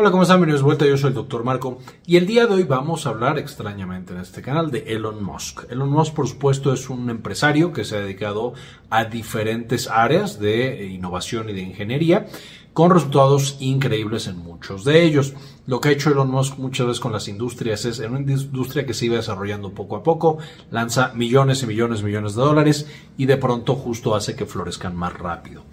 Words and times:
Hola, 0.00 0.10
¿cómo 0.10 0.22
están? 0.22 0.38
Bienvenidos 0.38 0.62
de 0.62 0.64
vuelta, 0.64 0.86
yo 0.86 0.96
soy 0.96 1.08
el 1.08 1.14
Dr. 1.14 1.44
Marco 1.44 1.76
y 2.06 2.16
el 2.16 2.26
día 2.26 2.46
de 2.46 2.54
hoy 2.54 2.62
vamos 2.62 3.04
a 3.04 3.10
hablar 3.10 3.38
extrañamente 3.38 4.14
en 4.14 4.20
este 4.20 4.40
canal 4.40 4.70
de 4.70 4.78
Elon 4.86 5.22
Musk. 5.22 5.70
Elon 5.70 5.90
Musk, 5.90 6.14
por 6.14 6.26
supuesto, 6.26 6.72
es 6.72 6.88
un 6.88 7.10
empresario 7.10 7.74
que 7.74 7.84
se 7.84 7.98
ha 7.98 8.00
dedicado 8.00 8.54
a 8.88 9.04
diferentes 9.04 9.90
áreas 9.90 10.40
de 10.40 10.86
innovación 10.86 11.50
y 11.50 11.52
de 11.52 11.60
ingeniería 11.60 12.28
con 12.72 12.90
resultados 12.90 13.58
increíbles 13.60 14.26
en 14.26 14.38
muchos 14.38 14.86
de 14.86 15.02
ellos. 15.02 15.34
Lo 15.66 15.82
que 15.82 15.90
ha 15.90 15.92
hecho 15.92 16.10
Elon 16.10 16.30
Musk 16.30 16.56
muchas 16.56 16.86
veces 16.86 17.00
con 17.00 17.12
las 17.12 17.28
industrias 17.28 17.84
es 17.84 18.00
en 18.00 18.12
una 18.12 18.20
industria 18.20 18.86
que 18.86 18.94
se 18.94 19.04
iba 19.04 19.16
desarrollando 19.16 19.74
poco 19.74 19.96
a 19.96 20.02
poco, 20.02 20.38
lanza 20.70 21.12
millones 21.14 21.62
y 21.62 21.66
millones 21.66 22.00
y 22.00 22.04
millones 22.04 22.34
de 22.34 22.40
dólares 22.40 22.86
y 23.18 23.26
de 23.26 23.36
pronto 23.36 23.74
justo 23.74 24.14
hace 24.14 24.34
que 24.34 24.46
florezcan 24.46 24.96
más 24.96 25.12
rápido. 25.12 25.64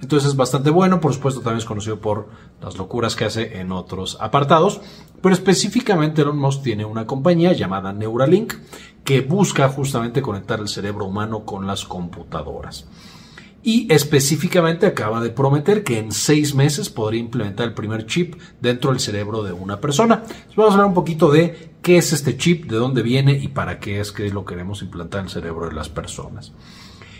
Entonces 0.00 0.30
es 0.30 0.36
bastante 0.36 0.70
bueno, 0.70 1.00
por 1.00 1.14
supuesto 1.14 1.40
también 1.40 1.58
es 1.58 1.64
conocido 1.64 2.00
por 2.00 2.28
las 2.60 2.76
locuras 2.76 3.16
que 3.16 3.24
hace 3.24 3.60
en 3.60 3.72
otros 3.72 4.18
apartados, 4.20 4.80
pero 5.22 5.34
específicamente 5.34 6.22
Elon 6.22 6.38
Musk 6.38 6.62
tiene 6.62 6.84
una 6.84 7.06
compañía 7.06 7.52
llamada 7.52 7.92
Neuralink 7.92 8.54
que 9.04 9.22
busca 9.22 9.68
justamente 9.68 10.20
conectar 10.20 10.60
el 10.60 10.68
cerebro 10.68 11.06
humano 11.06 11.44
con 11.44 11.66
las 11.66 11.84
computadoras. 11.84 12.86
Y 13.62 13.92
específicamente 13.92 14.86
acaba 14.86 15.20
de 15.20 15.30
prometer 15.30 15.82
que 15.82 15.98
en 15.98 16.12
seis 16.12 16.54
meses 16.54 16.88
podría 16.88 17.20
implementar 17.20 17.66
el 17.66 17.74
primer 17.74 18.06
chip 18.06 18.36
dentro 18.60 18.90
del 18.90 19.00
cerebro 19.00 19.42
de 19.42 19.52
una 19.52 19.80
persona. 19.80 20.22
vamos 20.54 20.70
a 20.70 20.74
hablar 20.74 20.86
un 20.86 20.94
poquito 20.94 21.30
de 21.32 21.70
qué 21.82 21.96
es 21.96 22.12
este 22.12 22.36
chip, 22.36 22.70
de 22.70 22.76
dónde 22.76 23.02
viene 23.02 23.32
y 23.32 23.48
para 23.48 23.80
qué 23.80 23.98
es 23.98 24.12
que 24.12 24.28
lo 24.30 24.44
queremos 24.44 24.82
implantar 24.82 25.20
en 25.20 25.26
el 25.26 25.32
cerebro 25.32 25.68
de 25.68 25.74
las 25.74 25.88
personas. 25.88 26.52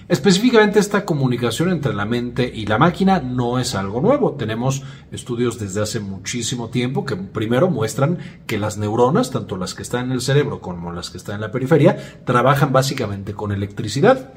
Específicamente 0.09 0.79
esta 0.79 1.05
comunicación 1.05 1.69
entre 1.69 1.93
la 1.93 2.05
mente 2.05 2.49
y 2.55 2.67
la 2.67 2.79
máquina 2.79 3.19
no 3.19 3.59
es 3.59 3.75
algo 3.75 4.01
nuevo. 4.01 4.33
Tenemos 4.33 4.85
estudios 5.11 5.59
desde 5.59 5.83
hace 5.83 5.99
muchísimo 5.99 6.69
tiempo 6.69 7.05
que 7.05 7.17
primero 7.17 7.69
muestran 7.71 8.19
que 8.47 8.57
las 8.57 8.79
neuronas, 8.79 9.33
tanto 9.33 9.57
las 9.57 9.75
que 9.75 9.83
están 9.83 10.07
en 10.07 10.13
el 10.13 10.21
cerebro 10.21 10.61
como 10.61 10.93
las 10.93 11.11
que 11.11 11.19
están 11.19 11.37
en 11.37 11.41
la 11.41 11.51
periferia, 11.51 12.23
trabajan 12.25 12.73
básicamente 12.73 13.35
con 13.35 13.51
electricidad. 13.51 14.33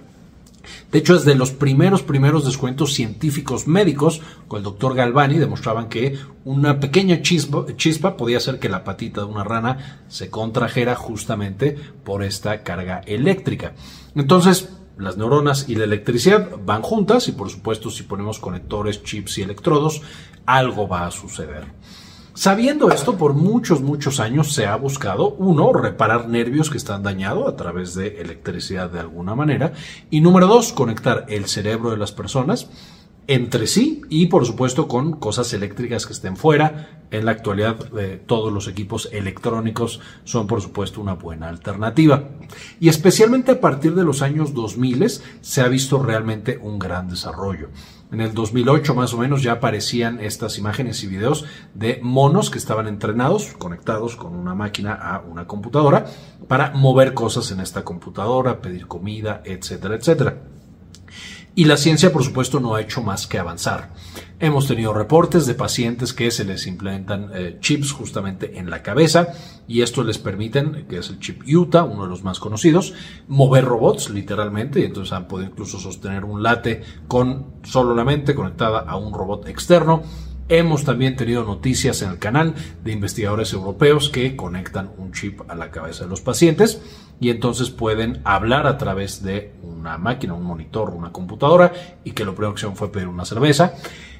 De 0.91 0.99
hecho, 0.99 1.13
desde 1.13 1.35
los 1.35 1.51
primeros, 1.51 2.01
primeros 2.01 2.45
descuentos 2.45 2.93
científicos 2.95 3.67
médicos, 3.67 4.21
con 4.47 4.57
el 4.57 4.63
doctor 4.63 4.95
Galvani, 4.95 5.37
demostraban 5.37 5.87
que 5.87 6.17
una 6.45 6.79
pequeña 6.79 7.21
chispa, 7.21 7.65
chispa, 7.75 8.17
podía 8.17 8.37
hacer 8.37 8.57
que 8.59 8.69
la 8.69 8.83
patita 8.83 9.21
de 9.21 9.27
una 9.27 9.43
rana 9.43 10.01
se 10.07 10.31
contrajera 10.31 10.95
justamente 10.95 11.77
por 12.03 12.23
esta 12.23 12.63
carga 12.63 13.01
eléctrica. 13.05 13.73
Entonces, 14.15 14.69
las 14.99 15.17
neuronas 15.17 15.69
y 15.69 15.75
la 15.75 15.85
electricidad 15.85 16.49
van 16.65 16.81
juntas 16.81 17.27
y 17.27 17.31
por 17.31 17.49
supuesto 17.49 17.89
si 17.89 18.03
ponemos 18.03 18.39
conectores, 18.39 19.03
chips 19.03 19.37
y 19.37 19.41
electrodos, 19.41 20.01
algo 20.45 20.87
va 20.87 21.07
a 21.07 21.11
suceder. 21.11 21.65
Sabiendo 22.33 22.89
esto, 22.91 23.17
por 23.17 23.33
muchos, 23.33 23.81
muchos 23.81 24.19
años 24.19 24.53
se 24.53 24.65
ha 24.65 24.75
buscado, 24.75 25.31
uno, 25.31 25.73
reparar 25.73 26.29
nervios 26.29 26.69
que 26.69 26.77
están 26.77 27.03
dañados 27.03 27.47
a 27.47 27.55
través 27.55 27.95
de 27.95 28.21
electricidad 28.21 28.89
de 28.89 28.99
alguna 28.99 29.35
manera, 29.35 29.73
y 30.09 30.21
número 30.21 30.47
dos, 30.47 30.71
conectar 30.71 31.25
el 31.27 31.47
cerebro 31.47 31.91
de 31.91 31.97
las 31.97 32.13
personas 32.13 32.69
entre 33.29 33.67
sí 33.67 34.01
y 34.09 34.25
por 34.25 34.43
supuesto 34.43 34.87
con 34.87 35.11
cosas 35.13 35.53
eléctricas 35.53 36.07
que 36.07 36.13
estén 36.13 36.35
fuera. 36.35 37.05
En 37.11 37.25
la 37.25 37.31
actualidad 37.31 37.77
eh, 37.95 38.19
todos 38.25 38.51
los 38.51 38.67
equipos 38.67 39.07
electrónicos 39.11 40.01
son 40.23 40.47
por 40.47 40.61
supuesto 40.61 40.99
una 40.99 41.13
buena 41.13 41.47
alternativa. 41.47 42.23
Y 42.79 42.89
especialmente 42.89 43.51
a 43.51 43.61
partir 43.61 43.93
de 43.93 44.03
los 44.03 44.23
años 44.23 44.55
2000 44.55 45.21
se 45.41 45.61
ha 45.61 45.67
visto 45.67 46.01
realmente 46.01 46.57
un 46.57 46.79
gran 46.79 47.07
desarrollo. 47.07 47.69
En 48.11 48.19
el 48.19 48.33
2008 48.33 48.95
más 48.95 49.13
o 49.13 49.19
menos 49.19 49.43
ya 49.43 49.51
aparecían 49.53 50.19
estas 50.19 50.57
imágenes 50.57 51.03
y 51.03 51.07
videos 51.07 51.45
de 51.75 51.99
monos 52.01 52.49
que 52.49 52.57
estaban 52.57 52.87
entrenados, 52.87 53.53
conectados 53.59 54.15
con 54.15 54.35
una 54.35 54.55
máquina 54.55 54.93
a 54.95 55.19
una 55.19 55.45
computadora, 55.45 56.07
para 56.47 56.71
mover 56.71 57.13
cosas 57.13 57.51
en 57.51 57.59
esta 57.59 57.83
computadora, 57.83 58.59
pedir 58.59 58.87
comida, 58.87 59.43
etcétera, 59.45 59.93
etcétera. 59.93 60.41
Y 61.55 61.65
la 61.65 61.77
ciencia, 61.77 62.13
por 62.13 62.23
supuesto, 62.23 62.59
no 62.59 62.75
ha 62.75 62.81
hecho 62.81 63.01
más 63.01 63.27
que 63.27 63.39
avanzar. 63.39 63.91
Hemos 64.39 64.67
tenido 64.67 64.93
reportes 64.93 65.45
de 65.45 65.53
pacientes 65.53 66.13
que 66.13 66.31
se 66.31 66.45
les 66.45 66.65
implementan 66.67 67.31
eh, 67.33 67.57
chips 67.59 67.91
justamente 67.91 68.57
en 68.57 68.69
la 68.69 68.81
cabeza 68.81 69.33
y 69.67 69.81
esto 69.81 70.03
les 70.03 70.17
permiten, 70.17 70.85
que 70.87 70.99
es 70.99 71.09
el 71.09 71.19
chip 71.19 71.41
Utah, 71.45 71.83
uno 71.83 72.03
de 72.03 72.09
los 72.09 72.23
más 72.23 72.39
conocidos, 72.39 72.93
mover 73.27 73.65
robots 73.65 74.09
literalmente 74.09 74.79
y 74.79 74.83
entonces 74.85 75.11
han 75.11 75.27
podido 75.27 75.51
incluso 75.51 75.77
sostener 75.77 76.23
un 76.23 76.41
late 76.41 76.83
con 77.09 77.55
solo 77.63 77.93
la 77.93 78.05
mente 78.05 78.33
conectada 78.33 78.79
a 78.79 78.95
un 78.95 79.13
robot 79.13 79.47
externo 79.49 80.03
Hemos 80.51 80.83
también 80.83 81.15
tenido 81.15 81.43
noticias 81.43 82.01
en 82.01 82.09
el 82.09 82.17
canal 82.17 82.55
de 82.83 82.91
investigadores 82.91 83.53
europeos 83.53 84.09
que 84.09 84.35
conectan 84.35 84.89
un 84.97 85.11
chip 85.11 85.41
a 85.47 85.53
la 85.53 85.69
cabeza 85.69 86.05
de 86.05 86.09
los 86.09 86.21
pacientes 86.21 86.81
y 87.19 87.29
entonces 87.29 87.69
pueden 87.69 88.21
hablar 88.23 88.67
a 88.67 88.77
través 88.77 89.23
de 89.23 89.53
una 89.63 89.97
máquina, 89.97 90.33
un 90.33 90.43
monitor, 90.43 90.91
una 90.91 91.11
computadora 91.11 91.73
y 92.03 92.11
que 92.11 92.25
lo 92.25 92.33
primero 92.33 92.53
que 92.53 92.59
hicieron 92.59 92.77
fue 92.77 92.91
pedir 92.91 93.07
una 93.07 93.25
cerveza. 93.25 93.73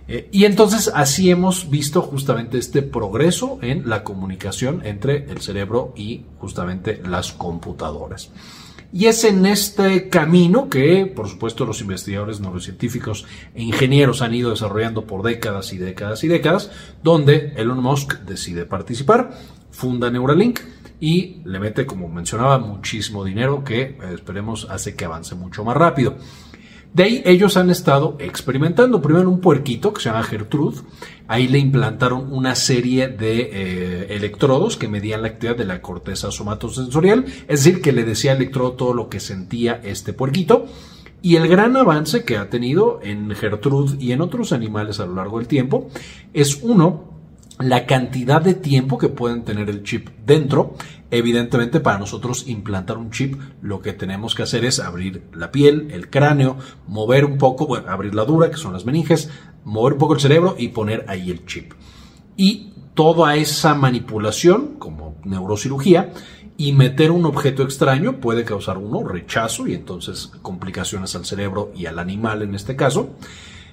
Eh, 0.07 0.27
y 0.31 0.45
entonces 0.45 0.91
así 0.93 1.29
hemos 1.29 1.69
visto 1.69 2.01
justamente 2.01 2.57
este 2.57 2.81
progreso 2.81 3.59
en 3.61 3.88
la 3.88 4.03
comunicación 4.03 4.81
entre 4.83 5.29
el 5.31 5.39
cerebro 5.39 5.93
y 5.95 6.25
justamente 6.39 7.01
las 7.05 7.31
computadoras. 7.31 8.31
Y 8.91 9.05
es 9.05 9.23
en 9.23 9.45
este 9.45 10.09
camino 10.09 10.67
que, 10.67 11.05
por 11.05 11.29
supuesto, 11.29 11.63
los 11.63 11.79
investigadores 11.79 12.39
neurocientíficos 12.39 13.27
e 13.53 13.61
ingenieros 13.61 14.23
han 14.23 14.33
ido 14.33 14.49
desarrollando 14.49 15.05
por 15.05 15.21
décadas 15.21 15.73
y 15.73 15.77
décadas 15.77 16.23
y 16.23 16.27
décadas, 16.27 16.71
donde 17.03 17.53
Elon 17.55 17.83
Musk 17.83 18.21
decide 18.21 18.65
participar, 18.65 19.38
funda 19.69 20.09
Neuralink 20.09 20.61
y 20.99 21.41
le 21.45 21.59
mete, 21.59 21.85
como 21.85 22.09
mencionaba, 22.09 22.59
muchísimo 22.59 23.23
dinero 23.23 23.63
que 23.63 23.81
eh, 23.81 23.97
esperemos 24.13 24.67
hace 24.69 24.95
que 24.95 25.05
avance 25.05 25.35
mucho 25.35 25.63
más 25.63 25.77
rápido. 25.77 26.17
De 26.93 27.03
ahí 27.03 27.21
ellos 27.23 27.55
han 27.55 27.69
estado 27.69 28.17
experimentando. 28.19 29.01
Primero 29.01 29.29
un 29.29 29.41
puerquito 29.41 29.93
que 29.93 30.01
se 30.01 30.09
llama 30.09 30.23
Gertrude. 30.23 30.81
Ahí 31.27 31.47
le 31.47 31.59
implantaron 31.59 32.33
una 32.33 32.55
serie 32.55 33.07
de 33.07 33.41
eh, 33.41 34.15
electrodos 34.15 34.75
que 34.75 34.88
medían 34.88 35.21
la 35.21 35.27
actividad 35.27 35.55
de 35.55 35.65
la 35.65 35.81
corteza 35.81 36.31
somatosensorial. 36.31 37.25
Es 37.47 37.63
decir, 37.63 37.81
que 37.81 37.91
le 37.91 38.05
decía 38.05 38.31
al 38.31 38.38
electrodo 38.38 38.71
todo 38.71 38.93
lo 38.95 39.07
que 39.07 39.19
sentía 39.19 39.79
este 39.83 40.13
puerquito. 40.13 40.65
Y 41.21 41.35
el 41.35 41.47
gran 41.47 41.75
avance 41.75 42.23
que 42.23 42.38
ha 42.38 42.49
tenido 42.49 43.01
en 43.03 43.29
Gertrude 43.35 43.97
y 43.99 44.13
en 44.13 44.21
otros 44.21 44.51
animales 44.53 44.99
a 44.99 45.05
lo 45.05 45.15
largo 45.15 45.38
del 45.38 45.47
tiempo 45.47 45.89
es 46.33 46.59
uno, 46.63 47.08
la 47.59 47.85
cantidad 47.85 48.41
de 48.41 48.53
tiempo 48.53 48.97
que 48.97 49.09
pueden 49.09 49.43
tener 49.43 49.69
el 49.69 49.83
chip 49.83 50.09
dentro. 50.25 50.75
Evidentemente, 51.11 51.79
para 51.79 51.97
nosotros 51.97 52.47
implantar 52.47 52.97
un 52.97 53.11
chip, 53.11 53.39
lo 53.61 53.81
que 53.81 53.93
tenemos 53.93 54.33
que 54.33 54.43
hacer 54.43 54.63
es 54.63 54.79
abrir 54.79 55.23
la 55.33 55.51
piel, 55.51 55.89
el 55.91 56.09
cráneo, 56.09 56.57
mover 56.87 57.25
un 57.25 57.37
poco, 57.37 57.67
bueno, 57.67 57.89
abrir 57.89 58.15
la 58.15 58.25
dura, 58.25 58.49
que 58.49 58.57
son 58.57 58.73
las 58.73 58.85
meninges, 58.85 59.29
mover 59.65 59.93
un 59.93 59.99
poco 59.99 60.13
el 60.13 60.21
cerebro 60.21 60.55
y 60.57 60.69
poner 60.69 61.05
ahí 61.09 61.31
el 61.31 61.45
chip. 61.45 61.73
Y 62.37 62.73
toda 62.93 63.35
esa 63.35 63.75
manipulación, 63.75 64.75
como 64.79 65.17
neurocirugía, 65.25 66.13
y 66.55 66.73
meter 66.73 67.11
un 67.11 67.25
objeto 67.25 67.63
extraño 67.63 68.19
puede 68.19 68.43
causar 68.43 68.77
uno 68.77 69.03
rechazo 69.03 69.67
y 69.67 69.73
entonces 69.73 70.31
complicaciones 70.41 71.15
al 71.15 71.25
cerebro 71.25 71.71
y 71.73 71.85
al 71.85 71.99
animal 71.99 72.41
en 72.41 72.55
este 72.55 72.75
caso. 72.75 73.11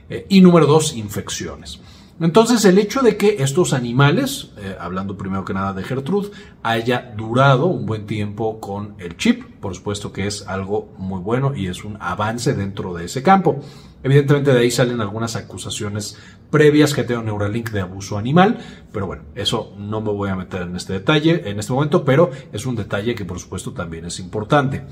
Eh, 0.08 0.26
y 0.28 0.41
número 0.41 0.66
dos, 0.66 0.94
infecciones. 0.97 1.80
Entonces 2.19 2.65
el 2.65 2.78
hecho 2.78 3.03
de 3.03 3.19
que 3.19 3.43
estos 3.43 3.75
animales, 3.75 4.50
eh, 4.56 4.75
hablando 4.81 5.19
primero 5.19 5.44
que 5.44 5.53
nada 5.53 5.75
de 5.75 5.82
Gertrude, 5.82 6.31
haya 6.62 7.12
durado 7.15 7.66
un 7.66 7.84
buen 7.84 8.06
tiempo 8.06 8.59
con 8.59 8.94
el 8.99 9.19
chip, 9.19 9.44
por 9.60 9.75
supuesto 9.75 10.15
que 10.15 10.27
es 10.27 10.47
algo 10.49 10.94
muy 10.97 11.21
bueno 11.21 11.54
y 11.54 11.66
es 11.66 11.84
un 11.84 11.99
avance 12.00 12.54
dentro 12.54 12.94
de 12.94 13.04
ese 13.04 13.22
campo. 13.22 13.60
Evidentemente 14.03 14.53
de 14.53 14.60
ahí 14.60 14.71
salen 14.71 15.00
algunas 15.00 15.37
acusaciones 15.37 16.16
previas 16.50 16.94
que 16.94 17.03
tengo 17.03 17.22
Neuralink 17.22 17.71
de 17.71 17.81
abuso 17.81 18.16
animal, 18.16 18.59
pero 18.93 19.06
bueno, 19.06 19.25
eso 19.34 19.75
no 19.77 20.00
me 20.00 20.12
voy 20.12 20.30
a 20.30 20.36
meter 20.36 20.63
en 20.63 20.77
este 20.77 20.95
detalle 20.95 21.51
en 21.51 21.59
este 21.59 21.72
momento, 21.72 22.04
pero 22.04 22.30
es 22.53 22.65
un 22.65 22.77
detalle 22.77 23.15
que 23.15 23.24
por 23.27 23.41
supuesto 23.41 23.72
también 23.72 24.07
es 24.07 24.21
importante. 24.21 24.84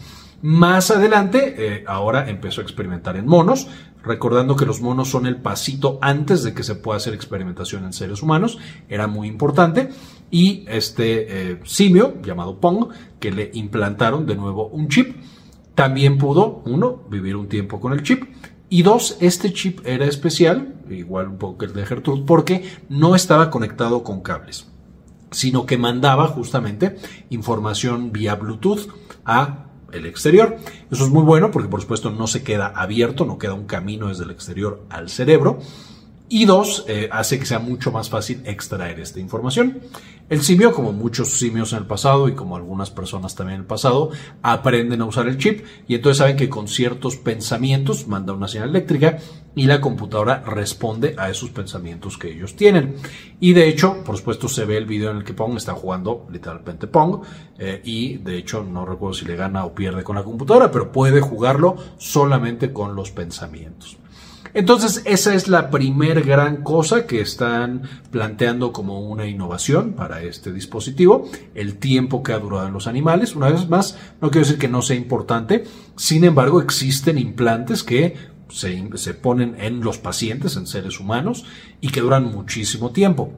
Más 0.42 0.90
adelante, 0.90 1.54
eh, 1.56 1.84
ahora 1.86 2.28
empezó 2.28 2.60
a 2.60 2.64
experimentar 2.64 3.16
en 3.16 3.26
monos, 3.26 3.68
recordando 4.04 4.56
que 4.56 4.66
los 4.66 4.80
monos 4.80 5.10
son 5.10 5.26
el 5.26 5.36
pasito 5.36 5.98
antes 6.00 6.42
de 6.42 6.54
que 6.54 6.62
se 6.62 6.74
pueda 6.74 6.98
hacer 6.98 7.14
experimentación 7.14 7.84
en 7.84 7.92
seres 7.92 8.22
humanos, 8.22 8.58
era 8.88 9.06
muy 9.06 9.28
importante, 9.28 9.90
y 10.30 10.64
este 10.68 11.52
eh, 11.52 11.60
simio 11.64 12.20
llamado 12.22 12.60
Pong, 12.60 12.88
que 13.18 13.30
le 13.30 13.50
implantaron 13.54 14.26
de 14.26 14.36
nuevo 14.36 14.68
un 14.68 14.88
chip, 14.88 15.16
también 15.74 16.18
pudo, 16.18 16.62
uno, 16.66 17.02
vivir 17.10 17.36
un 17.36 17.48
tiempo 17.48 17.80
con 17.80 17.92
el 17.92 18.02
chip, 18.02 18.24
y 18.68 18.82
dos, 18.82 19.16
este 19.20 19.52
chip 19.52 19.80
era 19.84 20.06
especial, 20.06 20.74
igual 20.90 21.28
un 21.28 21.38
poco 21.38 21.58
que 21.58 21.66
el 21.66 21.74
de 21.74 21.86
Gertrude, 21.86 22.24
porque 22.26 22.64
no 22.88 23.14
estaba 23.14 23.50
conectado 23.50 24.02
con 24.02 24.20
cables, 24.20 24.66
sino 25.30 25.66
que 25.66 25.78
mandaba 25.78 26.28
justamente 26.28 26.96
información 27.30 28.12
vía 28.12 28.34
Bluetooth 28.34 28.88
a 29.24 29.66
el 29.94 30.06
exterior. 30.06 30.56
Eso 30.90 31.04
es 31.04 31.10
muy 31.10 31.22
bueno 31.22 31.50
porque 31.50 31.68
por 31.68 31.80
supuesto 31.80 32.10
no 32.10 32.26
se 32.26 32.42
queda 32.42 32.66
abierto, 32.66 33.24
no 33.24 33.38
queda 33.38 33.54
un 33.54 33.66
camino 33.66 34.08
desde 34.08 34.24
el 34.24 34.30
exterior 34.30 34.82
al 34.90 35.08
cerebro. 35.08 35.58
Y 36.34 36.46
dos, 36.46 36.84
eh, 36.88 37.08
hace 37.12 37.38
que 37.38 37.46
sea 37.46 37.60
mucho 37.60 37.92
más 37.92 38.10
fácil 38.10 38.42
extraer 38.44 38.98
esta 38.98 39.20
información. 39.20 39.78
El 40.28 40.42
simio, 40.42 40.72
como 40.72 40.92
muchos 40.92 41.38
simios 41.38 41.72
en 41.72 41.78
el 41.78 41.86
pasado 41.86 42.26
y 42.28 42.32
como 42.34 42.56
algunas 42.56 42.90
personas 42.90 43.36
también 43.36 43.54
en 43.54 43.60
el 43.60 43.66
pasado, 43.68 44.10
aprenden 44.42 45.00
a 45.00 45.04
usar 45.04 45.28
el 45.28 45.38
chip 45.38 45.64
y 45.86 45.94
entonces 45.94 46.18
saben 46.18 46.36
que 46.36 46.48
con 46.48 46.66
ciertos 46.66 47.14
pensamientos 47.14 48.08
manda 48.08 48.32
una 48.32 48.48
señal 48.48 48.70
eléctrica 48.70 49.18
y 49.54 49.66
la 49.66 49.80
computadora 49.80 50.42
responde 50.44 51.14
a 51.16 51.30
esos 51.30 51.50
pensamientos 51.50 52.18
que 52.18 52.32
ellos 52.32 52.56
tienen. 52.56 52.96
Y 53.38 53.52
de 53.52 53.68
hecho, 53.68 54.02
por 54.02 54.16
supuesto, 54.16 54.48
se 54.48 54.64
ve 54.64 54.76
el 54.76 54.86
video 54.86 55.12
en 55.12 55.18
el 55.18 55.24
que 55.24 55.34
Pong 55.34 55.56
está 55.56 55.74
jugando 55.74 56.26
literalmente 56.32 56.88
Pong 56.88 57.22
eh, 57.60 57.80
y 57.84 58.16
de 58.16 58.38
hecho 58.38 58.64
no 58.64 58.84
recuerdo 58.84 59.14
si 59.14 59.24
le 59.24 59.36
gana 59.36 59.64
o 59.64 59.72
pierde 59.72 60.02
con 60.02 60.16
la 60.16 60.24
computadora, 60.24 60.72
pero 60.72 60.90
puede 60.90 61.20
jugarlo 61.20 61.76
solamente 61.96 62.72
con 62.72 62.96
los 62.96 63.12
pensamientos. 63.12 63.98
Entonces, 64.52 65.02
esa 65.04 65.34
es 65.34 65.48
la 65.48 65.70
primer 65.70 66.22
gran 66.22 66.62
cosa 66.62 67.06
que 67.06 67.20
están 67.20 67.82
planteando 68.10 68.72
como 68.72 69.00
una 69.00 69.26
innovación 69.26 69.94
para 69.94 70.22
este 70.22 70.52
dispositivo, 70.52 71.28
el 71.54 71.76
tiempo 71.78 72.22
que 72.22 72.32
ha 72.32 72.38
durado 72.38 72.68
en 72.68 72.72
los 72.74 72.86
animales. 72.86 73.34
Una 73.34 73.50
vez 73.50 73.68
más, 73.68 73.98
no 74.20 74.30
quiero 74.30 74.46
decir 74.46 74.60
que 74.60 74.68
no 74.68 74.82
sea 74.82 74.96
importante, 74.96 75.64
sin 75.96 76.24
embargo, 76.24 76.60
existen 76.60 77.18
implantes 77.18 77.82
que 77.82 78.16
se, 78.48 78.90
se 78.94 79.14
ponen 79.14 79.56
en 79.58 79.80
los 79.80 79.98
pacientes, 79.98 80.56
en 80.56 80.66
seres 80.66 81.00
humanos, 81.00 81.46
y 81.80 81.88
que 81.88 82.00
duran 82.00 82.24
muchísimo 82.24 82.90
tiempo. 82.90 83.32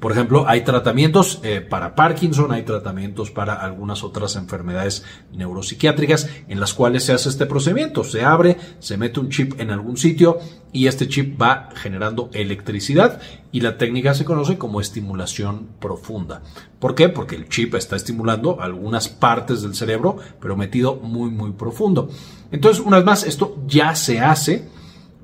Por 0.00 0.12
ejemplo, 0.12 0.44
hay 0.46 0.60
tratamientos 0.60 1.40
eh, 1.42 1.60
para 1.60 1.96
Parkinson, 1.96 2.52
hay 2.52 2.62
tratamientos 2.62 3.32
para 3.32 3.54
algunas 3.54 4.04
otras 4.04 4.36
enfermedades 4.36 5.04
neuropsiquiátricas 5.32 6.28
en 6.46 6.60
las 6.60 6.72
cuales 6.72 7.04
se 7.04 7.12
hace 7.12 7.28
este 7.28 7.46
procedimiento. 7.46 8.04
Se 8.04 8.24
abre, 8.24 8.56
se 8.78 8.96
mete 8.96 9.18
un 9.18 9.28
chip 9.28 9.60
en 9.60 9.70
algún 9.70 9.96
sitio 9.96 10.38
y 10.72 10.86
este 10.86 11.08
chip 11.08 11.40
va 11.40 11.70
generando 11.74 12.30
electricidad 12.32 13.20
y 13.50 13.60
la 13.60 13.76
técnica 13.76 14.14
se 14.14 14.24
conoce 14.24 14.56
como 14.56 14.80
estimulación 14.80 15.66
profunda. 15.80 16.42
¿Por 16.78 16.94
qué? 16.94 17.08
Porque 17.08 17.34
el 17.34 17.48
chip 17.48 17.74
está 17.74 17.96
estimulando 17.96 18.60
algunas 18.60 19.08
partes 19.08 19.62
del 19.62 19.74
cerebro, 19.74 20.18
pero 20.40 20.56
metido 20.56 20.94
muy, 20.96 21.30
muy 21.30 21.52
profundo. 21.52 22.08
Entonces, 22.52 22.84
una 22.84 22.98
vez 22.98 23.06
más, 23.06 23.24
esto 23.24 23.56
ya 23.66 23.96
se 23.96 24.20
hace 24.20 24.68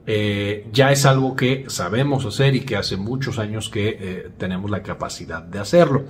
eh, 0.07 0.67
ya 0.73 0.93
es 0.93 1.07
algo 1.07 1.35
que 1.35 1.65
sabemos 1.69 2.27
hacer 2.27 2.55
y 2.55 2.61
que 2.61 2.77
hace 2.77 2.97
muchos 2.97 3.39
años 3.39 3.71
que 3.71 3.97
eh, 4.01 4.31
tenemos 4.37 4.71
la 4.71 4.83
capacidad 4.83 5.43
de 5.43 5.59
hacerlo. 5.59 6.05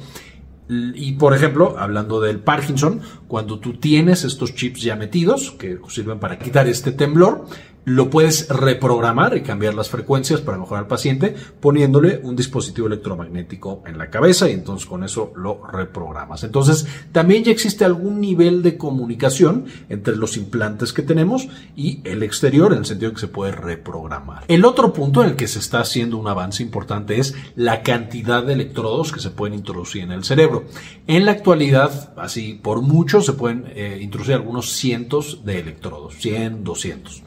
Y 0.68 1.12
por 1.12 1.34
ejemplo, 1.34 1.76
hablando 1.78 2.20
del 2.20 2.40
Parkinson, 2.40 3.02
cuando 3.28 3.58
tú 3.58 3.74
tienes 3.74 4.24
estos 4.24 4.54
chips 4.54 4.80
ya 4.80 4.96
metidos, 4.96 5.50
que 5.52 5.78
sirven 5.88 6.18
para 6.18 6.38
quitar 6.38 6.66
este 6.66 6.90
temblor, 6.90 7.44
lo 7.84 8.10
puedes 8.10 8.48
reprogramar 8.48 9.36
y 9.36 9.42
cambiar 9.42 9.74
las 9.74 9.90
frecuencias 9.90 10.40
para 10.40 10.58
mejorar 10.58 10.84
al 10.84 10.88
paciente 10.88 11.34
poniéndole 11.60 12.20
un 12.22 12.36
dispositivo 12.36 12.86
electromagnético 12.86 13.82
en 13.86 13.98
la 13.98 14.10
cabeza 14.10 14.48
y 14.48 14.52
entonces 14.52 14.86
con 14.86 15.04
eso 15.04 15.32
lo 15.36 15.64
reprogramas. 15.66 16.44
Entonces 16.44 16.86
también 17.12 17.44
ya 17.44 17.52
existe 17.52 17.84
algún 17.84 18.20
nivel 18.20 18.62
de 18.62 18.76
comunicación 18.76 19.66
entre 19.88 20.16
los 20.16 20.36
implantes 20.36 20.92
que 20.92 21.02
tenemos 21.02 21.48
y 21.76 22.00
el 22.04 22.22
exterior 22.22 22.72
en 22.72 22.78
el 22.78 22.86
sentido 22.86 23.12
que 23.12 23.20
se 23.20 23.28
puede 23.28 23.52
reprogramar. 23.52 24.44
El 24.48 24.64
otro 24.64 24.92
punto 24.92 25.22
en 25.22 25.30
el 25.30 25.36
que 25.36 25.48
se 25.48 25.58
está 25.58 25.80
haciendo 25.80 26.16
un 26.16 26.28
avance 26.28 26.62
importante 26.62 27.18
es 27.18 27.34
la 27.56 27.82
cantidad 27.82 28.42
de 28.42 28.54
electrodos 28.54 29.12
que 29.12 29.20
se 29.20 29.30
pueden 29.30 29.54
introducir 29.54 30.02
en 30.02 30.12
el 30.12 30.24
cerebro. 30.24 30.64
En 31.06 31.24
la 31.24 31.32
actualidad, 31.32 32.12
así 32.16 32.58
por 32.62 32.82
mucho, 32.82 33.20
se 33.20 33.32
pueden 33.34 33.64
eh, 33.74 33.98
introducir 34.00 34.34
algunos 34.34 34.72
cientos 34.72 35.44
de 35.44 35.60
electrodos, 35.60 36.14
100, 36.18 36.64
200. 36.64 37.22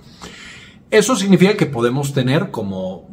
Eso 0.89 1.15
significa 1.17 1.57
que 1.57 1.65
podemos 1.65 2.13
tener 2.13 2.49
como 2.49 3.09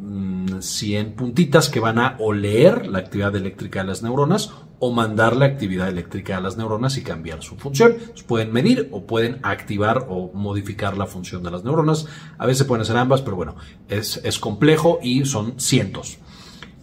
100 0.59 1.07
mm, 1.07 1.11
puntitas 1.15 1.69
que 1.69 1.81
van 1.81 1.99
a 1.99 2.15
o 2.19 2.31
leer 2.31 2.87
la 2.87 2.99
actividad 2.99 3.35
eléctrica 3.35 3.81
de 3.81 3.87
las 3.87 4.01
neuronas 4.01 4.51
o 4.79 4.91
mandar 4.91 5.35
la 5.35 5.45
actividad 5.45 5.89
eléctrica 5.89 6.37
a 6.37 6.41
las 6.41 6.55
neuronas 6.55 6.97
y 6.97 7.03
cambiar 7.03 7.43
su 7.43 7.55
función. 7.57 7.95
pueden 8.27 8.53
medir 8.53 8.89
o 8.91 9.05
pueden 9.05 9.39
activar 9.43 10.05
o 10.09 10.31
modificar 10.33 10.97
la 10.97 11.05
función 11.05 11.43
de 11.43 11.51
las 11.51 11.63
neuronas. 11.63 12.05
A 12.37 12.45
veces 12.45 12.65
pueden 12.65 12.85
ser 12.85 12.95
ambas, 12.95 13.21
pero 13.21 13.35
bueno, 13.35 13.55
es, 13.89 14.21
es 14.23 14.39
complejo 14.39 14.99
y 15.01 15.25
son 15.25 15.59
cientos. 15.59 16.19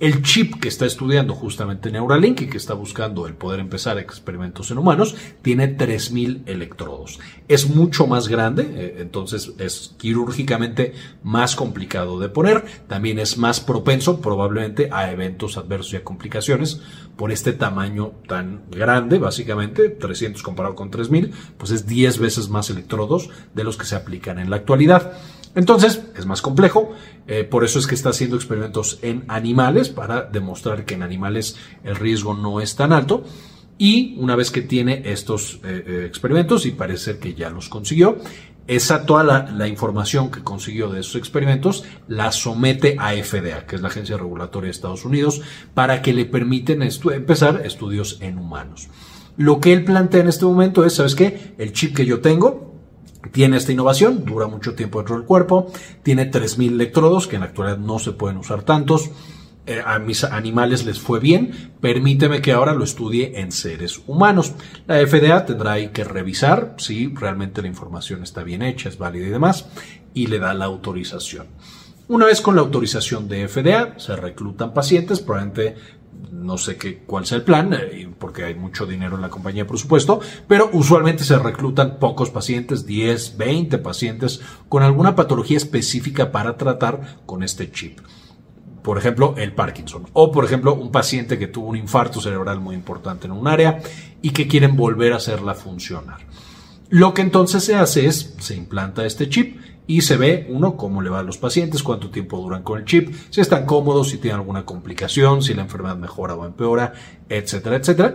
El 0.03 0.21
chip 0.23 0.57
que 0.57 0.67
está 0.67 0.85
estudiando 0.85 1.33
justamente 1.33 1.93
Neuralink 1.93 2.41
y 2.41 2.49
que 2.49 2.57
está 2.57 2.75
buscando 2.75 3.29
el 3.29 3.35
poder 3.35 3.61
empezar 3.61 3.99
experimentos 3.99 4.73
en 4.73 4.79
humanos 4.79 5.15
tiene 5.43 5.79
3.000 5.79 6.43
electrodos. 6.47 7.21
Es 7.47 7.71
mucho 7.71 8.09
más 8.09 8.27
grande, 8.27 8.65
eh, 8.65 8.97
entonces 8.99 9.53
es 9.59 9.95
quirúrgicamente 9.99 10.95
más 11.23 11.55
complicado 11.55 12.19
de 12.19 12.29
poner. 12.29 12.65
También 12.89 13.21
es 13.21 13.39
más 13.39 13.61
propenso 13.61 14.21
probablemente 14.21 14.89
a 14.91 15.13
eventos 15.13 15.57
adversos 15.57 15.93
y 15.93 15.97
a 15.99 16.03
complicaciones 16.03 16.81
por 17.15 17.31
este 17.31 17.53
tamaño 17.53 18.11
tan 18.27 18.63
grande, 18.73 19.21
básicamente 19.21 19.89
300 19.89 20.43
comparado 20.43 20.75
con 20.75 20.91
3.000, 20.91 21.31
pues 21.57 21.71
es 21.71 21.87
10 21.87 22.19
veces 22.19 22.49
más 22.49 22.71
electrodos 22.71 23.31
de 23.55 23.63
los 23.63 23.77
que 23.77 23.85
se 23.85 23.95
aplican 23.95 24.41
en 24.41 24.51
la 24.51 24.57
actualidad. 24.57 25.13
Entonces, 25.55 26.03
es 26.17 26.25
más 26.25 26.41
complejo, 26.41 26.93
eh, 27.27 27.45
por 27.45 27.65
eso 27.65 27.79
es 27.79 27.87
que 27.87 27.95
está 27.95 28.11
haciendo 28.11 28.37
experimentos 28.37 28.99
en 29.03 29.25
animales 29.29 29.91
para 29.91 30.23
demostrar 30.23 30.85
que 30.85 30.95
en 30.95 31.03
animales 31.03 31.57
el 31.85 31.97
riesgo 31.97 32.35
no 32.35 32.61
es 32.61 32.75
tan 32.75 32.93
alto. 32.93 33.25
Y 33.77 34.15
una 34.19 34.37
vez 34.37 34.51
que 34.51 34.63
tiene 34.63 35.03
estos 35.07 35.61
eh, 35.65 35.85
eh, 35.87 36.05
experimentos, 36.07 36.67
y 36.67 36.71
parece 36.71 37.19
que 37.19 37.35
ya 37.35 37.51
los 37.51 37.69
consiguió, 37.69 38.19
esa 38.69 39.05
toda 39.07 39.25
la, 39.25 39.67
información 39.67 40.31
que 40.31 40.43
consiguió 40.43 40.89
de 40.89 41.01
esos 41.01 41.17
experimentos 41.17 41.85
la 42.07 42.31
somete 42.31 42.97
a 42.99 43.13
FDA, 43.13 43.67
que 43.67 43.77
es 43.77 43.83
la 43.83 43.89
agencia 43.89 44.17
regulatoria 44.17 44.69
de 44.69 44.73
Estados 44.73 45.05
Unidos, 45.05 45.43
para 45.75 46.01
que 46.01 46.13
le 46.13 46.27
permiten 46.27 46.83
empezar 46.83 47.63
estudios 47.65 48.19
en 48.21 48.39
humanos. 48.39 48.89
Lo 49.37 49.61
que 49.61 49.73
él 49.73 49.85
plantea 49.85 50.21
en 50.21 50.29
este 50.29 50.45
momento 50.45 50.85
es, 50.85 50.95
¿sabes 50.95 51.15
qué? 51.15 51.55
El 51.59 51.73
chip 51.73 51.97
que 51.97 52.07
yo 52.07 52.21
tengo, 52.21 52.72
tiene 53.31 53.57
esta 53.57 53.73
innovación, 53.73 54.25
dura 54.25 54.47
mucho 54.47 54.75
tiempo 54.75 54.99
dentro 54.99 55.17
del 55.17 55.25
cuerpo, 55.25 55.71
tiene 56.03 56.31
3.000 56.31 56.73
electrodos, 56.73 57.27
que 57.27 57.37
en 57.37 57.41
la 57.41 57.47
actualidad 57.49 57.79
no 57.79 57.99
se 57.99 58.13
pueden 58.13 58.39
usar 58.39 58.63
tantos. 58.63 59.11
Eh, 59.65 59.81
a 59.85 60.01
mis 60.01 60.25
animales 60.25 60.85
les 60.85 60.99
fue 60.99 61.21
bien, 61.21 61.73
permíteme 61.81 62.43
que 62.43 62.51
ahora 62.51 62.75
lo 62.75 62.83
estudie 62.83 63.39
en 63.41 63.53
seres 63.53 64.01
humanos. 64.09 64.55
La 64.89 64.97
FDA 65.07 65.47
tendrá 65.47 65.73
ahí 65.73 65.89
que 65.89 66.03
revisar 66.03 66.75
si 66.79 67.15
realmente 67.15 67.63
la 67.63 67.69
información 67.69 68.25
está 68.25 68.43
bien 68.43 68.63
hecha, 68.63 68.89
es 68.89 68.99
válida 68.99 69.27
y 69.27 69.31
demás, 69.31 69.67
y 70.15 70.27
le 70.27 70.41
da 70.41 70.53
la 70.53 70.65
autorización. 70.65 71.47
Una 72.09 72.27
vez 72.27 72.41
con 72.41 72.57
la 72.57 72.63
autorización 72.63 73.29
de 73.29 73.47
FDA, 73.47 73.99
se 73.99 74.17
reclutan 74.17 74.75
pacientes, 74.75 75.21
probablemente 75.21 75.77
no 76.31 76.59
sé 76.59 76.77
qué, 76.77 76.99
cuál 77.07 77.27
sea 77.27 77.39
el 77.39 77.45
plan, 77.45 77.73
eh, 77.75 78.09
porque 78.19 78.45
hay 78.45 78.55
mucho 78.55 78.87
dinero 78.87 79.17
en 79.17 79.23
la 79.23 79.29
compañía, 79.29 79.67
por 79.67 79.79
supuesto, 79.79 80.21
pero 80.49 80.71
usualmente 80.73 81.25
se 81.25 81.39
reclutan 81.39 81.99
pocos 81.99 82.31
pacientes, 82.31 82.87
10, 82.87 83.37
20 83.37 83.79
pacientes 83.79 84.41
con 84.69 84.83
alguna 84.83 85.15
patología 85.15 85.57
específica 85.57 86.33
para 86.33 86.57
tratar 86.57 87.19
con 87.27 87.43
este 87.43 87.71
chip. 87.71 88.01
Por 88.83 88.99
ejemplo, 88.99 89.35
el 89.39 89.53
Parkinson. 89.53 90.09
O, 90.13 90.33
por 90.33 90.45
ejemplo, 90.45 90.75
un 90.75 90.91
paciente 90.91 91.39
que 91.39 91.47
tuvo 91.47 91.69
un 91.69 91.77
infarto 91.77 92.21
cerebral 92.21 92.61
muy 92.61 92.75
importante 92.75 93.27
en 93.27 93.33
un 93.33 93.47
área 93.47 93.81
y 94.23 94.31
que 94.31 94.49
quieren 94.49 94.77
volver 94.77 95.13
a 95.13 95.17
hacerla 95.17 95.55
funcionar. 95.55 96.27
Lo 96.89 97.15
que 97.15 97.23
entonces 97.23 97.65
se 97.65 97.77
hace 97.77 98.07
es, 98.07 98.35
se 98.39 98.57
implanta 98.57 99.07
este 99.07 99.29
chip 99.29 99.57
y 99.87 100.03
se 100.03 100.17
ve, 100.17 100.47
uno, 100.49 100.77
cómo 100.77 101.03
le 101.03 101.11
va 101.11 101.21
a 101.21 101.25
los 101.25 101.39
pacientes, 101.39 101.83
cuánto 101.83 102.11
tiempo 102.11 102.41
duran 102.41 102.63
con 102.63 102.79
el 102.79 102.85
chip, 102.85 103.15
si 103.31 103.41
están 103.41 103.67
cómodos, 103.67 104.11
si 104.11 104.19
tienen 104.19 104.41
alguna 104.41 104.65
complicación, 104.65 105.43
si 105.43 105.55
la 105.55 105.63
enfermedad 105.63 105.97
mejora 105.97 106.35
o 106.35 106.47
empeora, 106.47 106.93
etcétera, 107.29 107.77
etcétera. 107.77 108.15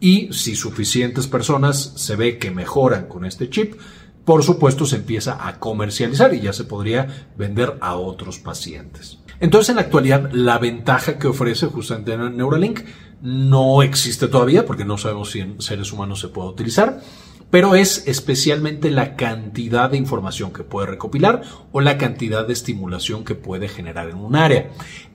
Y 0.00 0.32
si 0.32 0.56
suficientes 0.56 1.26
personas 1.26 1.92
se 1.96 2.16
ve 2.16 2.38
que 2.38 2.50
mejoran 2.50 3.06
con 3.06 3.24
este 3.24 3.50
chip, 3.50 3.74
por 4.24 4.42
supuesto 4.42 4.86
se 4.86 4.96
empieza 4.96 5.46
a 5.46 5.58
comercializar 5.58 6.34
y 6.34 6.40
ya 6.40 6.52
se 6.52 6.64
podría 6.64 7.28
vender 7.36 7.76
a 7.80 7.96
otros 7.96 8.38
pacientes. 8.38 9.18
Entonces, 9.40 9.70
en 9.70 9.76
la 9.76 9.82
actualidad, 9.82 10.30
la 10.32 10.58
ventaja 10.58 11.18
que 11.18 11.26
ofrece 11.26 11.66
justamente 11.66 12.16
Neuralink 12.16 12.80
no 13.22 13.82
existe 13.82 14.28
todavía 14.28 14.64
porque 14.64 14.84
no 14.84 14.98
sabemos 14.98 15.30
si 15.30 15.40
en 15.40 15.60
seres 15.60 15.92
humanos 15.92 16.20
se 16.20 16.28
puede 16.28 16.48
utilizar 16.48 17.00
pero 17.52 17.74
es 17.74 18.04
especialmente 18.06 18.90
la 18.90 19.14
cantidad 19.14 19.90
de 19.90 19.98
información 19.98 20.54
que 20.54 20.64
puede 20.64 20.86
recopilar 20.86 21.42
o 21.70 21.82
la 21.82 21.98
cantidad 21.98 22.46
de 22.46 22.54
estimulación 22.54 23.24
que 23.24 23.34
puede 23.34 23.68
generar 23.68 24.08
en 24.08 24.16
un 24.16 24.36
área. 24.36 24.70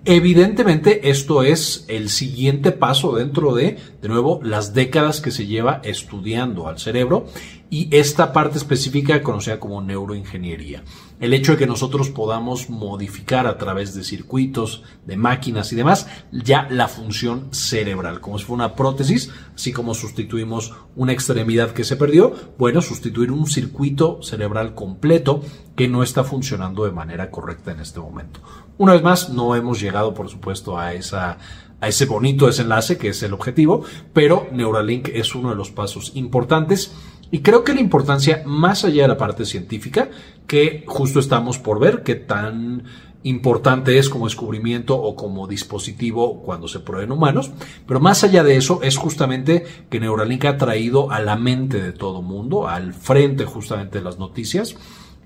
Evidentemente 0.05 1.09
esto 1.09 1.41
es 1.41 1.83
el 1.87 2.09
siguiente 2.09 2.71
paso 2.71 3.15
dentro 3.15 3.55
de, 3.55 3.79
de 4.03 4.07
nuevo, 4.07 4.39
las 4.43 4.75
décadas 4.75 5.19
que 5.19 5.31
se 5.31 5.47
lleva 5.47 5.81
estudiando 5.83 6.67
al 6.67 6.77
cerebro 6.77 7.25
y 7.71 7.87
esta 7.89 8.31
parte 8.33 8.59
específica 8.59 9.23
conocida 9.23 9.59
como 9.59 9.81
neuroingeniería. 9.81 10.83
El 11.19 11.33
hecho 11.33 11.53
de 11.53 11.57
que 11.57 11.65
nosotros 11.65 12.09
podamos 12.09 12.69
modificar 12.69 13.47
a 13.47 13.57
través 13.57 13.95
de 13.95 14.03
circuitos, 14.03 14.83
de 15.05 15.17
máquinas 15.17 15.73
y 15.73 15.75
demás, 15.75 16.07
ya 16.31 16.67
la 16.69 16.87
función 16.87 17.47
cerebral, 17.51 18.21
como 18.21 18.37
si 18.37 18.45
fuera 18.45 18.65
una 18.65 18.75
prótesis, 18.75 19.31
así 19.55 19.73
como 19.73 19.95
sustituimos 19.95 20.75
una 20.95 21.13
extremidad 21.13 21.71
que 21.71 21.83
se 21.83 21.95
perdió, 21.95 22.33
bueno, 22.59 22.81
sustituir 22.81 23.31
un 23.31 23.47
circuito 23.47 24.21
cerebral 24.21 24.75
completo 24.75 25.41
que 25.75 25.87
no 25.87 26.03
está 26.03 26.23
funcionando 26.23 26.85
de 26.85 26.91
manera 26.91 27.31
correcta 27.31 27.71
en 27.71 27.79
este 27.79 27.99
momento. 27.99 28.39
Una 28.77 28.93
vez 28.93 29.01
más, 29.01 29.29
no 29.29 29.55
hemos 29.55 29.79
llegado, 29.81 30.13
por 30.13 30.29
supuesto, 30.29 30.77
a 30.77 30.93
esa 30.93 31.39
a 31.79 31.87
ese 31.87 32.05
bonito 32.05 32.47
desenlace 32.47 32.97
que 32.97 33.09
es 33.09 33.21
el 33.23 33.33
objetivo, 33.33 33.83
pero 34.13 34.47
Neuralink 34.51 35.09
es 35.09 35.35
uno 35.35 35.49
de 35.49 35.55
los 35.55 35.69
pasos 35.69 36.11
importantes 36.15 36.91
y 37.31 37.39
creo 37.39 37.63
que 37.63 37.73
la 37.73 37.81
importancia, 37.81 38.43
más 38.45 38.85
allá 38.85 39.03
de 39.03 39.07
la 39.09 39.17
parte 39.17 39.45
científica, 39.45 40.09
que 40.47 40.83
justo 40.87 41.19
estamos 41.19 41.59
por 41.59 41.79
ver 41.79 42.03
qué 42.03 42.15
tan 42.15 42.83
importante 43.23 43.97
es 43.97 44.09
como 44.09 44.25
descubrimiento 44.25 44.95
o 44.95 45.15
como 45.15 45.47
dispositivo 45.47 46.41
cuando 46.43 46.67
se 46.67 46.79
prueben 46.79 47.11
humanos, 47.11 47.51
pero 47.85 47.99
más 47.99 48.23
allá 48.23 48.43
de 48.43 48.55
eso 48.55 48.81
es 48.83 48.95
justamente 48.95 49.65
que 49.89 49.99
Neuralink 49.99 50.45
ha 50.45 50.57
traído 50.57 51.11
a 51.11 51.19
la 51.19 51.35
mente 51.35 51.81
de 51.81 51.91
todo 51.91 52.21
mundo, 52.21 52.67
al 52.67 52.93
frente 52.93 53.43
justamente 53.45 53.97
de 53.97 54.03
las 54.03 54.17
noticias, 54.17 54.77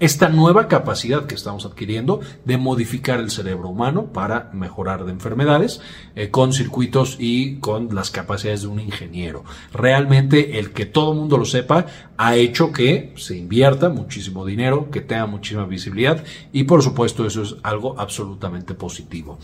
esta 0.01 0.29
nueva 0.29 0.67
capacidad 0.67 1.27
que 1.27 1.35
estamos 1.35 1.63
adquiriendo 1.63 2.21
de 2.43 2.57
modificar 2.57 3.19
el 3.19 3.29
cerebro 3.29 3.69
humano 3.69 4.07
para 4.07 4.49
mejorar 4.51 5.05
de 5.05 5.11
enfermedades 5.11 5.79
eh, 6.15 6.31
con 6.31 6.53
circuitos 6.53 7.17
y 7.19 7.57
con 7.57 7.93
las 7.93 8.09
capacidades 8.09 8.63
de 8.63 8.67
un 8.67 8.79
ingeniero. 8.79 9.43
Realmente 9.71 10.57
el 10.57 10.71
que 10.71 10.87
todo 10.87 11.11
el 11.13 11.19
mundo 11.19 11.37
lo 11.37 11.45
sepa 11.45 11.85
ha 12.17 12.35
hecho 12.35 12.71
que 12.71 13.13
se 13.15 13.37
invierta 13.37 13.89
muchísimo 13.89 14.43
dinero, 14.43 14.89
que 14.89 15.01
tenga 15.01 15.27
muchísima 15.27 15.65
visibilidad 15.65 16.23
y 16.51 16.63
por 16.63 16.81
supuesto 16.81 17.23
eso 17.27 17.43
es 17.43 17.55
algo 17.61 17.93
absolutamente 17.99 18.73
positivo. 18.73 19.37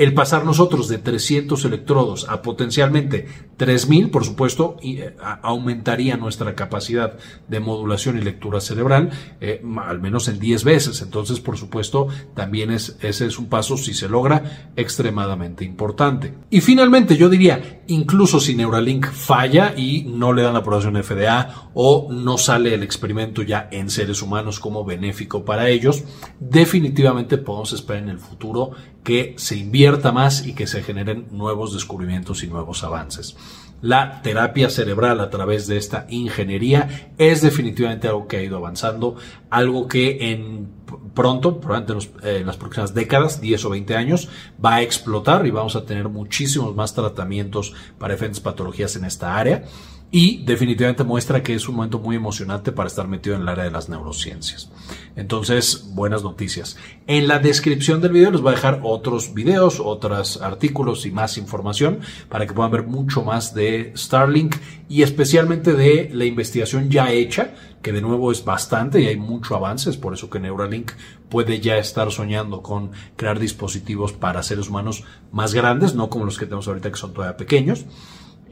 El 0.00 0.14
pasar 0.14 0.46
nosotros 0.46 0.88
de 0.88 0.96
300 0.96 1.62
electrodos 1.66 2.26
a 2.30 2.40
potencialmente 2.40 3.26
3000, 3.58 4.08
por 4.08 4.24
supuesto, 4.24 4.78
eh, 4.82 5.14
aumentaría 5.42 6.16
nuestra 6.16 6.54
capacidad 6.54 7.18
de 7.48 7.60
modulación 7.60 8.16
y 8.16 8.22
lectura 8.22 8.62
cerebral, 8.62 9.10
eh, 9.42 9.62
al 9.84 10.00
menos 10.00 10.26
en 10.28 10.40
10 10.40 10.64
veces. 10.64 11.02
Entonces, 11.02 11.38
por 11.40 11.58
supuesto, 11.58 12.08
también 12.34 12.70
es, 12.70 12.96
ese 13.02 13.26
es 13.26 13.38
un 13.38 13.50
paso, 13.50 13.76
si 13.76 13.92
se 13.92 14.08
logra, 14.08 14.72
extremadamente 14.74 15.66
importante. 15.66 16.32
Y 16.48 16.62
finalmente, 16.62 17.18
yo 17.18 17.28
diría, 17.28 17.79
incluso 17.90 18.40
si 18.40 18.54
Neuralink 18.54 19.06
falla 19.06 19.74
y 19.76 20.04
no 20.04 20.32
le 20.32 20.42
dan 20.42 20.54
la 20.54 20.60
aprobación 20.60 21.02
FDA 21.02 21.70
o 21.74 22.08
no 22.10 22.38
sale 22.38 22.74
el 22.74 22.82
experimento 22.82 23.42
ya 23.42 23.68
en 23.70 23.90
seres 23.90 24.22
humanos 24.22 24.60
como 24.60 24.84
benéfico 24.84 25.44
para 25.44 25.68
ellos, 25.68 26.04
definitivamente 26.38 27.38
podemos 27.38 27.72
esperar 27.72 28.04
en 28.04 28.08
el 28.10 28.18
futuro 28.18 28.70
que 29.04 29.34
se 29.36 29.56
invierta 29.56 30.12
más 30.12 30.46
y 30.46 30.54
que 30.54 30.66
se 30.66 30.82
generen 30.82 31.26
nuevos 31.30 31.72
descubrimientos 31.72 32.42
y 32.42 32.46
nuevos 32.46 32.84
avances. 32.84 33.36
La 33.82 34.20
terapia 34.20 34.68
cerebral 34.68 35.20
a 35.20 35.30
través 35.30 35.66
de 35.66 35.78
esta 35.78 36.06
ingeniería 36.10 37.12
es 37.16 37.40
definitivamente 37.40 38.08
algo 38.08 38.28
que 38.28 38.36
ha 38.36 38.42
ido 38.42 38.58
avanzando, 38.58 39.16
algo 39.48 39.88
que 39.88 40.32
en 40.32 40.68
pronto, 41.14 41.60
probablemente 41.60 42.40
en, 42.40 42.46
las 42.46 42.56
próximas 42.56 42.94
décadas, 42.94 43.40
10 43.40 43.64
o 43.64 43.70
20 43.70 43.96
años, 43.96 44.28
va 44.64 44.76
a 44.76 44.82
explotar 44.82 45.46
y 45.46 45.50
vamos 45.50 45.76
a 45.76 45.84
tener 45.84 46.08
muchísimos 46.08 46.74
más 46.74 46.94
tratamientos 46.94 47.74
para 47.98 48.14
diferentes 48.14 48.40
patologías 48.40 48.96
en 48.96 49.04
esta 49.04 49.36
área 49.36 49.64
y 50.12 50.42
definitivamente 50.44 51.04
muestra 51.04 51.42
que 51.42 51.54
es 51.54 51.68
un 51.68 51.76
momento 51.76 52.00
muy 52.00 52.16
emocionante 52.16 52.72
para 52.72 52.88
estar 52.88 53.06
metido 53.06 53.36
en 53.36 53.42
el 53.42 53.48
área 53.48 53.64
de 53.64 53.70
las 53.70 53.88
neurociencias. 53.88 54.68
Entonces, 55.14 55.90
buenas 55.94 56.24
noticias. 56.24 56.76
En 57.06 57.28
la 57.28 57.38
descripción 57.38 58.00
del 58.00 58.12
video 58.12 58.32
les 58.32 58.40
voy 58.40 58.52
a 58.52 58.56
dejar 58.56 58.80
otros 58.82 59.34
videos, 59.34 59.78
otros 59.78 60.42
artículos 60.42 61.06
y 61.06 61.12
más 61.12 61.38
información 61.38 62.00
para 62.28 62.46
que 62.46 62.52
puedan 62.52 62.72
ver 62.72 62.84
mucho 62.84 63.22
más 63.22 63.54
de 63.54 63.92
Starlink 63.96 64.56
y 64.88 65.02
especialmente 65.02 65.74
de 65.74 66.10
la 66.12 66.24
investigación 66.24 66.90
ya 66.90 67.12
hecha, 67.12 67.54
que 67.80 67.92
de 67.92 68.02
nuevo 68.02 68.32
es 68.32 68.44
bastante 68.44 69.00
y 69.00 69.06
hay 69.06 69.16
mucho 69.16 69.54
avance, 69.54 69.90
es 69.90 69.96
por 69.96 70.12
eso 70.12 70.28
que 70.28 70.40
Neuralink 70.40 70.90
puede 71.28 71.60
ya 71.60 71.78
estar 71.78 72.10
soñando 72.10 72.62
con 72.62 72.90
crear 73.16 73.38
dispositivos 73.38 74.12
para 74.12 74.42
seres 74.42 74.68
humanos 74.68 75.04
más 75.30 75.54
grandes, 75.54 75.94
no 75.94 76.10
como 76.10 76.24
los 76.24 76.36
que 76.36 76.46
tenemos 76.46 76.66
ahorita 76.66 76.90
que 76.90 76.98
son 76.98 77.14
todavía 77.14 77.36
pequeños. 77.36 77.86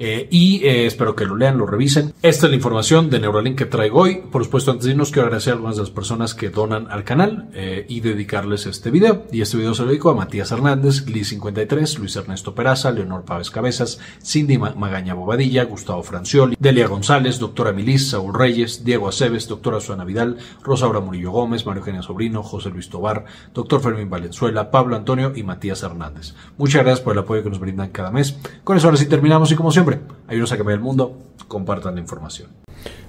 Eh, 0.01 0.29
y 0.31 0.65
eh, 0.65 0.87
espero 0.87 1.17
que 1.17 1.27
lo 1.27 1.37
lean, 1.37 1.59
lo 1.59 1.67
revisen. 1.67 2.15
Esta 2.23 2.47
es 2.47 2.51
la 2.51 2.57
información 2.57 3.11
de 3.11 3.19
Neuralink 3.19 3.59
que 3.59 3.67
traigo 3.67 4.01
hoy. 4.01 4.23
Por 4.31 4.45
supuesto, 4.45 4.71
antes 4.71 4.85
de 4.87 4.93
irnos, 4.93 5.11
quiero 5.11 5.27
agradecer 5.27 5.53
a 5.53 5.57
algunas 5.57 5.75
de 5.75 5.83
las 5.83 5.91
personas 5.91 6.35
que 6.35 6.51
donan 6.51 6.87
al 6.91 7.03
canal 7.03 7.49
eh, 7.53 7.85
y 7.89 7.99
dedicarles 8.01 8.67
este 8.67 8.93
video. 8.93 9.27
Y 9.33 9.41
este 9.41 9.57
video 9.57 9.75
se 9.75 9.83
lo 9.83 9.89
dedico 9.89 10.11
a 10.11 10.15
Matías 10.15 10.53
Hernández, 10.53 11.05
Gli53, 11.05 11.99
Luis 11.99 12.15
Ernesto 12.15 12.55
Peraza, 12.55 12.93
Leonor 12.93 13.25
Pávez 13.25 13.51
Cabezas, 13.51 13.99
Cindy 14.25 14.57
Magaña 14.57 15.15
Bobadilla, 15.15 15.65
Gustavo 15.65 16.05
Francioli, 16.05 16.57
Delia 16.61 16.87
González, 16.87 17.41
doctora 17.41 17.73
Milis, 17.73 18.11
Saúl 18.11 18.35
Reyes, 18.35 18.85
Diego 18.85 19.09
Aceves, 19.09 19.49
doctora 19.49 19.81
Suana 19.81 20.05
Vidal, 20.05 20.39
Rosaura 20.63 21.01
Murillo 21.01 21.33
Gómez, 21.33 21.67
Mario 21.67 21.81
Eugenia 21.81 22.03
Sobrino, 22.03 22.45
José 22.45 22.71
Luis 22.71 22.89
Tobar, 22.89 23.25
doctor 23.53 23.81
Fermín 23.81 24.11
Valenzuela, 24.11 24.71
Pablo 24.71 24.95
Antonio 24.95 25.33
y 25.35 25.43
Matías 25.43 25.83
Hernández. 25.83 26.35
Muchas 26.57 26.83
gracias 26.83 27.01
por 27.01 27.15
el 27.15 27.19
apoyo 27.21 27.43
que 27.43 27.51
nos 27.51 27.59
brindan 27.59 27.91
cada 27.91 28.13
mes. 28.13 28.39
Con 28.63 28.77
eso 28.77 28.87
ahora 28.87 28.97
sí 28.97 29.07
terminamos 29.07 29.51
y 29.51 29.57
como 29.57 29.73
siempre, 29.73 29.88
ayúdenos 30.27 30.53
a 30.53 30.57
cambiar 30.57 30.79
el 30.79 30.85
mundo, 30.85 31.19
compartan 31.49 31.95
la 31.95 32.01
información. 32.01 32.49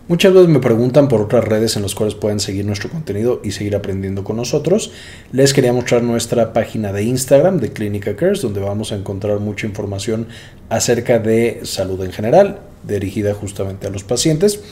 Muchas 0.10 0.34
veces 0.34 0.50
me 0.50 0.60
preguntan 0.60 1.08
por 1.08 1.22
otras 1.22 1.44
redes 1.44 1.76
en 1.76 1.84
las 1.84 1.94
cuales 1.94 2.16
pueden 2.16 2.40
seguir 2.40 2.66
nuestro 2.66 2.90
contenido 2.90 3.42
y 3.44 3.52
seguir 3.52 3.76
aprendiendo 3.76 4.24
con 4.24 4.38
nosotros. 4.38 4.92
Les 5.32 5.54
quería 5.54 5.72
mostrar 5.72 6.02
nuestra 6.02 6.52
página 6.52 6.92
de 6.92 7.04
Instagram 7.04 7.60
de 7.60 7.72
Clínica 7.72 8.16
Cares, 8.16 8.42
donde 8.42 8.60
vamos 8.60 8.92
a 8.92 8.96
encontrar 8.96 9.40
mucha 9.40 9.68
información 9.68 10.28
acerca 10.70 11.20
de 11.20 11.60
salud 11.62 12.04
en 12.04 12.12
general, 12.12 12.60
dirigida 12.88 13.36
justamente 13.36 13.86
a 13.86 13.92
los 13.92 14.04
pacientes. 14.04 14.64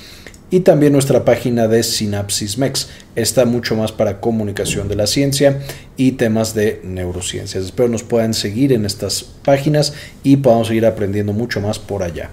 Y 0.50 0.62
también 0.62 0.94
nuestra 0.94 1.25
página 1.25 1.68
de 1.68 1.84
Synapsis 1.84 2.58
Mex. 2.58 2.88
Está 3.16 3.46
mucho 3.46 3.75
más 3.75 3.92
para 3.92 4.22
comunicación 4.22 4.88
de 4.88 4.96
la 4.96 5.08
ciencia 5.08 5.62
y 5.98 6.13
temas 6.13 6.54
de 6.54 6.80
neurociencias. 6.84 7.66
Espero 7.66 7.89
nos 7.89 8.04
puedan 8.04 8.34
seguir 8.34 8.72
en 8.72 8.86
estas 8.86 9.24
páginas 9.24 9.94
y 10.24 10.38
podamos 10.38 10.68
seguir 10.68 10.86
aprendiendo 10.86 11.34
mucho 11.34 11.60
más 11.60 11.80
por 11.80 12.01
allá. 12.01 12.30